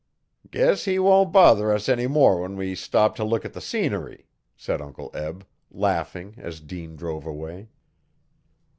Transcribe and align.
'Guess 0.49 0.85
he 0.85 0.97
won't 0.97 1.31
bother 1.31 1.71
us 1.71 1.87
any 1.87 2.07
more 2.07 2.41
when 2.41 2.55
we 2.57 2.73
stop 2.73 3.15
t' 3.15 3.21
look 3.21 3.45
at 3.45 3.53
the 3.53 3.61
scenery,' 3.61 4.25
said 4.57 4.81
Uncle 4.81 5.11
Eb, 5.13 5.45
laughing 5.69 6.33
as 6.39 6.59
Dean 6.59 6.95
drove 6.95 7.27
away. 7.27 7.69